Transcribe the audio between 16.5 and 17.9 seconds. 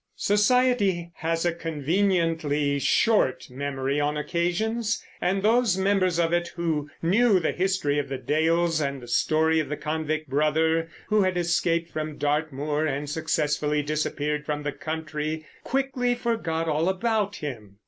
all about him.